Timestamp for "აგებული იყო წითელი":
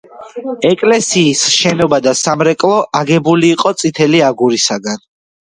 3.03-4.23